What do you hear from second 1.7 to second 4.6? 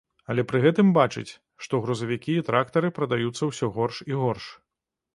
грузавікі і трактары прадаюцца ўсё горш і горш.